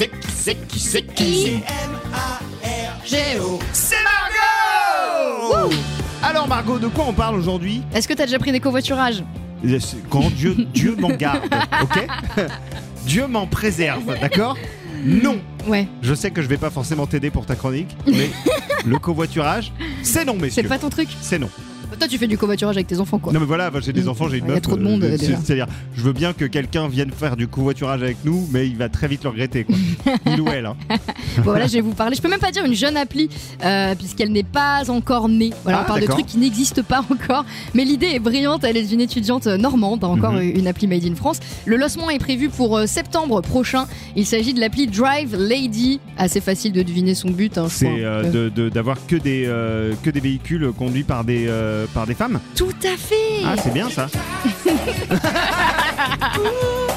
c'est 0.00 0.08
qui, 0.08 0.30
c'est 0.30 0.54
qui, 0.66 0.80
c'est 0.80 1.02
qui 1.02 1.62
Géo. 3.04 3.58
C'est 3.74 3.96
Margot 4.02 5.74
Alors 6.22 6.48
Margot, 6.48 6.78
de 6.78 6.88
quoi 6.88 7.04
on 7.06 7.12
parle 7.12 7.34
aujourd'hui? 7.36 7.82
Est-ce 7.92 8.08
que 8.08 8.14
t'as 8.14 8.24
déjà 8.24 8.38
pris 8.38 8.50
des 8.50 8.60
covoiturages? 8.60 9.22
Quand 10.08 10.30
Dieu, 10.30 10.56
Dieu 10.72 10.96
m'en 10.98 11.10
garde, 11.10 11.42
ok? 11.82 12.06
Dieu 13.04 13.26
m'en 13.26 13.46
préserve, 13.46 14.18
d'accord? 14.18 14.56
Non 15.04 15.38
Ouais. 15.68 15.86
Je 16.00 16.14
sais 16.14 16.30
que 16.30 16.40
je 16.40 16.46
vais 16.46 16.56
pas 16.56 16.70
forcément 16.70 17.06
t'aider 17.06 17.30
pour 17.30 17.44
ta 17.44 17.54
chronique, 17.54 17.94
mais 18.06 18.30
le 18.86 18.98
covoiturage, 18.98 19.70
c'est 20.02 20.24
non, 20.24 20.32
C'est 20.36 20.40
messieurs. 20.42 20.62
pas 20.68 20.78
ton 20.78 20.88
truc? 20.88 21.08
C'est 21.20 21.38
non. 21.38 21.50
Toi, 21.98 22.08
tu 22.08 22.18
fais 22.18 22.26
du 22.26 22.38
covoiturage 22.38 22.76
avec 22.76 22.86
tes 22.86 22.98
enfants, 22.98 23.18
quoi. 23.18 23.32
Non 23.32 23.40
mais 23.40 23.46
voilà, 23.46 23.70
j'ai 23.80 23.92
des 23.92 24.08
enfants, 24.08 24.28
j'ai 24.28 24.38
une 24.38 24.44
Il 24.44 24.48
y 24.48 24.50
a 24.52 24.54
meuf. 24.54 24.62
trop 24.62 24.76
de 24.76 24.82
monde, 24.82 25.04
euh, 25.04 25.16
déjà. 25.18 25.36
c'est- 25.36 25.44
C'est-à-dire, 25.46 25.66
je 25.94 26.02
veux 26.02 26.12
bien 26.12 26.32
que 26.32 26.44
quelqu'un 26.46 26.88
vienne 26.88 27.10
faire 27.10 27.36
du 27.36 27.46
covoiturage 27.48 28.02
avec 28.02 28.18
nous, 28.24 28.48
mais 28.52 28.66
il 28.66 28.76
va 28.76 28.88
très 28.88 29.06
vite 29.08 29.24
le 29.24 29.30
regretter, 29.30 29.64
quoi. 29.64 29.76
Il 30.26 30.40
ou 30.40 30.48
elle, 30.48 30.66
hein. 30.66 30.76
Bon, 31.36 31.42
voilà, 31.44 31.66
je 31.66 31.74
vais 31.74 31.80
vous 31.80 31.92
parler. 31.92 32.16
Je 32.16 32.22
peux 32.22 32.28
même 32.28 32.40
pas 32.40 32.50
dire 32.50 32.64
une 32.64 32.74
jeune 32.74 32.96
appli, 32.96 33.28
euh, 33.64 33.94
puisqu'elle 33.94 34.32
n'est 34.32 34.42
pas 34.42 34.90
encore 34.90 35.28
née. 35.28 35.50
Voilà, 35.62 35.78
Ah, 35.78 35.82
on 35.84 35.86
parle 35.86 36.00
de 36.00 36.06
d'accord. 36.06 36.18
trucs 36.20 36.30
qui 36.30 36.38
n'existent 36.38 36.82
pas 36.82 37.04
encore. 37.10 37.44
Mais 37.74 37.84
l'idée 37.84 38.08
est 38.14 38.18
brillante. 38.18 38.64
Elle 38.64 38.76
est 38.76 38.82
d'une 38.84 39.00
étudiante 39.00 39.46
normande, 39.46 40.02
encore 40.04 40.32
Mhm. 40.32 40.52
une 40.56 40.66
appli 40.66 40.86
made 40.86 41.04
in 41.04 41.14
France. 41.14 41.38
Le 41.66 41.76
lancement 41.76 42.10
est 42.10 42.18
prévu 42.18 42.48
pour 42.48 42.76
euh, 42.78 42.86
septembre 42.86 43.40
prochain. 43.42 43.86
Il 44.16 44.26
s'agit 44.26 44.54
de 44.54 44.60
l'appli 44.60 44.86
Drive 44.86 45.36
Lady. 45.36 46.00
Assez 46.18 46.40
facile 46.40 46.72
de 46.72 46.82
deviner 46.82 47.14
son 47.14 47.30
but. 47.30 47.58
hein, 47.58 47.66
je 47.68 47.74
C'est 47.74 47.86
crois. 47.86 47.98
euh, 47.98 48.22
Euh, 48.24 48.30
de- 48.30 48.48
de- 48.48 48.68
d'avoir 48.68 49.06
que 49.06 49.16
des 49.16 49.44
euh, 49.46 49.94
que 50.02 50.10
des 50.10 50.20
véhicules 50.20 50.70
conduits 50.76 51.04
par 51.04 51.24
des 51.24 51.46
euh, 51.48 51.79
par 51.94 52.06
des 52.06 52.14
femmes. 52.14 52.40
Tout 52.56 52.74
à 52.82 52.96
fait. 52.96 53.44
Ah, 53.44 53.56
c'est 53.62 53.72
bien 53.72 53.88
ça. 53.90 54.08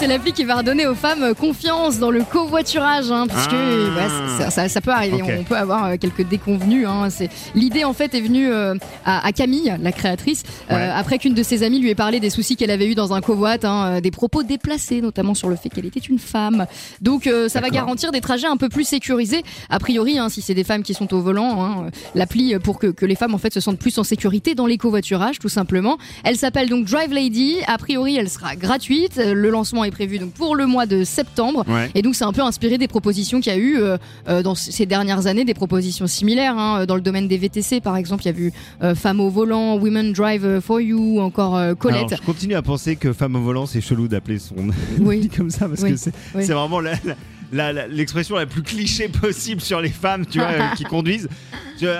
C'est 0.00 0.06
l'appli 0.06 0.32
qui 0.32 0.44
va 0.44 0.56
redonner 0.56 0.86
aux 0.86 0.94
femmes 0.94 1.34
confiance 1.34 1.98
dans 1.98 2.10
le 2.10 2.24
covoiturage, 2.24 3.10
hein, 3.12 3.26
puisque 3.28 3.52
Ah. 3.52 3.56
ouais, 3.56 4.38
ça, 4.38 4.50
ça- 4.50 4.68
ça 4.70 4.80
peut 4.80 4.90
arriver. 4.92 5.22
On 5.38 5.44
peut 5.44 5.56
avoir 5.56 5.84
euh, 5.84 5.96
quelques 6.00 6.26
déconvenus. 6.26 6.86
hein. 6.88 7.08
L'idée 7.54 7.84
en 7.84 7.92
fait 7.92 8.14
est 8.14 8.22
venue 8.22 8.48
euh, 8.50 8.74
à, 9.04 9.26
à 9.26 9.32
Camille, 9.32 9.76
la 9.78 9.92
créatrice, 9.92 10.42
euh, 10.70 10.90
après 10.96 11.18
qu'une 11.18 11.34
de 11.34 11.42
ses 11.42 11.62
amies 11.64 11.80
lui 11.80 11.90
ait 11.90 11.94
parlé 11.94 12.18
des 12.18 12.30
soucis 12.30 12.56
qu'elle 12.56 12.70
avait 12.70 12.86
eu 12.90 12.94
dans 12.94 13.12
un 13.12 13.20
covoit, 13.20 13.56
hein, 13.62 13.96
euh, 13.96 14.00
des 14.00 14.10
propos 14.10 14.42
déplacés, 14.42 15.02
notamment 15.02 15.34
sur 15.34 15.50
le 15.50 15.56
fait 15.56 15.68
qu'elle 15.68 15.84
était 15.86 16.00
une 16.00 16.18
femme. 16.18 16.64
Donc 17.02 17.26
euh, 17.26 17.50
ça 17.50 17.60
va 17.60 17.68
garantir 17.68 18.10
des 18.10 18.22
trajets 18.22 18.46
un 18.46 18.56
peu 18.56 18.70
plus 18.70 18.84
sécurisés. 18.84 19.42
A 19.68 19.78
priori, 19.78 20.18
hein, 20.18 20.30
si 20.30 20.40
c'est 20.40 20.54
des 20.54 20.64
femmes 20.64 20.82
qui 20.82 20.94
sont 20.94 21.12
au 21.12 21.20
volant, 21.20 21.84
euh, 21.84 21.90
l'appli 22.14 22.58
pour 22.58 22.78
que, 22.78 22.86
que 22.86 23.04
les 23.04 23.16
femmes 23.16 23.34
en 23.34 23.38
fait 23.38 23.52
se 23.52 23.60
sentent 23.60 23.78
plus 23.78 23.98
en 23.98 24.04
sécurité 24.04 24.54
dans 24.54 24.66
les 24.66 24.78
covoiturages, 24.78 25.38
tout 25.38 25.50
simplement. 25.50 25.98
Elle 26.24 26.36
s'appelle 26.36 26.70
donc 26.70 26.86
Drive 26.86 27.12
Lady. 27.12 27.56
A 27.66 27.76
priori, 27.76 28.16
elle 28.16 28.30
sera 28.30 28.56
gratuite. 28.56 29.18
Euh, 29.18 29.34
Le 29.34 29.50
lancement 29.50 29.84
est 29.84 29.89
prévu 29.90 30.18
donc 30.18 30.32
pour 30.32 30.54
le 30.56 30.66
mois 30.66 30.86
de 30.86 31.04
septembre. 31.04 31.64
Ouais. 31.68 31.90
Et 31.94 32.02
donc 32.02 32.14
c'est 32.14 32.24
un 32.24 32.32
peu 32.32 32.42
inspiré 32.42 32.78
des 32.78 32.88
propositions 32.88 33.40
qu'il 33.40 33.52
y 33.52 33.56
a 33.56 33.58
eu 33.58 33.76
euh, 33.78 33.96
euh, 34.28 34.42
dans 34.42 34.54
ces 34.54 34.86
dernières 34.86 35.26
années, 35.26 35.44
des 35.44 35.54
propositions 35.54 36.06
similaires. 36.06 36.56
hein. 36.58 36.86
Dans 36.86 36.94
le 36.96 37.00
domaine 37.00 37.28
des 37.28 37.38
VTC, 37.38 37.80
par 37.80 37.96
exemple, 37.96 38.22
il 38.24 38.26
y 38.26 38.30
a 38.30 38.32
vu 38.32 38.52
euh, 38.82 38.94
Femmes 38.94 39.20
au 39.20 39.30
volant, 39.30 39.76
Women 39.76 40.12
Drive 40.12 40.60
for 40.60 40.80
You, 40.80 40.98
ou 41.16 41.20
encore 41.20 41.56
euh, 41.56 41.74
Colette. 41.74 41.98
Alors, 42.12 42.20
je 42.20 42.26
continue 42.26 42.54
à 42.54 42.62
penser 42.62 42.96
que 42.96 43.12
femme 43.12 43.36
au 43.36 43.40
volant, 43.40 43.66
c'est 43.66 43.80
chelou 43.80 44.08
d'appeler 44.08 44.38
son 44.38 44.54
Oui. 45.00 45.28
comme 45.36 45.50
ça 45.50 45.68
parce 45.68 45.82
Oui. 45.82 45.92
que 45.92 45.96
c'est 45.96 46.12
Oui. 46.34 46.44
vraiment 46.44 46.80
la- 46.80 46.92
la- 47.04 47.14
la- 47.52 47.86
l'expression 47.88 48.36
la, 48.36 48.46
plus 48.46 48.62
cliché 48.62 49.08
possible 49.08 49.60
sur 49.60 49.80
les 49.80 49.88
femmes, 49.90 50.26
tu 50.26 50.38
vois, 50.38 50.48
euh, 50.48 50.74
qui 50.76 50.84
conduisent. 50.84 51.28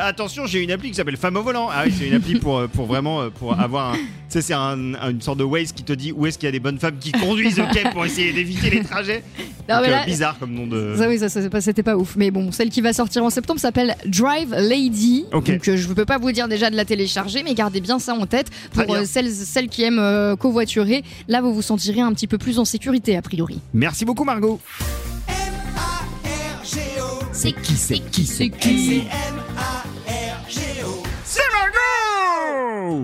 Attention, 0.00 0.44
j'ai 0.46 0.60
une 0.64 0.72
appli 0.72 0.90
qui 0.90 0.96
s'appelle 0.96 1.16
Femme 1.16 1.36
au 1.36 1.42
volant. 1.42 1.68
Ah 1.72 1.84
oui, 1.86 1.94
c'est 1.96 2.08
une 2.08 2.14
appli 2.14 2.34
pour, 2.40 2.58
euh, 2.58 2.66
pour 2.66 2.86
vraiment 2.86 3.20
euh, 3.22 3.30
pour 3.30 3.58
avoir 3.60 3.92
un, 3.92 3.96
tu 3.96 4.00
sais, 4.28 4.42
c'est 4.42 4.52
un- 4.54 4.94
un- 4.94 5.10
une 5.10 5.20
sorte 5.20 5.38
de 5.38 5.44
Waze 5.44 5.70
qui 5.70 5.84
te 5.84 5.92
dit 5.92 6.10
où 6.10 6.26
est-ce 6.26 6.36
qu'il 6.36 6.46
y 6.46 6.48
a 6.48 6.52
des 6.52 6.58
bonnes 6.58 6.80
femmes 6.80 6.96
qui 6.98 7.12
conduisent, 7.12 7.60
ok, 7.60 7.92
pour 7.92 8.04
essayer 8.04 8.32
d'éviter 8.32 8.70
les 8.70 8.82
trajets. 8.82 9.22
Non, 9.68 9.76
Donc, 9.76 9.84
mais 9.84 9.90
là- 9.90 10.04
bizarre 10.04 10.36
comme 10.38 10.52
nom 10.52 10.66
de. 10.66 10.94
Ça, 10.98 11.08
oui, 11.08 11.18
ça, 11.20 11.28
ça, 11.28 11.40
c'était 11.60 11.84
pas 11.84 11.96
ouf. 11.96 12.16
Mais 12.16 12.32
bon, 12.32 12.50
celle 12.50 12.70
qui 12.70 12.80
va 12.80 12.92
sortir 12.92 13.22
en 13.22 13.30
septembre 13.30 13.60
s'appelle 13.60 13.94
Drive 14.06 14.52
Lady. 14.52 15.26
Ok. 15.32 15.48
Donc, 15.52 15.62
je 15.76 15.88
ne 15.88 15.94
peux 15.94 16.04
pas 16.04 16.18
vous 16.18 16.32
dire 16.32 16.48
déjà 16.48 16.70
de 16.70 16.76
la 16.76 16.84
télécharger, 16.84 17.44
mais 17.44 17.54
gardez 17.54 17.80
bien 17.80 18.00
ça 18.00 18.14
en 18.14 18.26
tête. 18.26 18.50
Pour 18.72 18.96
celles, 19.04 19.30
celles 19.30 19.68
qui 19.68 19.84
aiment 19.84 20.36
covoiturer, 20.40 21.04
là, 21.28 21.40
vous 21.40 21.54
vous 21.54 21.62
sentirez 21.62 22.00
un 22.00 22.12
petit 22.12 22.26
peu 22.26 22.38
plus 22.38 22.58
en 22.58 22.64
sécurité, 22.64 23.16
a 23.16 23.22
priori. 23.22 23.60
Merci 23.72 24.04
beaucoup, 24.04 24.24
Margot. 24.24 24.60
C'est 27.40 27.52
qui, 27.52 27.76
c'est 27.76 28.00
qui, 28.00 28.26
c'est 28.26 28.50
qui? 28.50 29.04